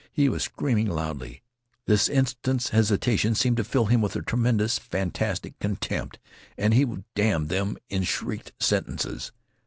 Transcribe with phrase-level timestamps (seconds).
[0.11, 1.43] He was screaming loudly.
[1.85, 6.17] This instant's hesitation seemed to fill him with a tremendous, fantastic contempt,
[6.57, 9.31] and he damned them in shrieked sentences.